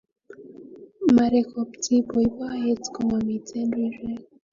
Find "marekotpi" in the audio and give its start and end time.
1.15-1.95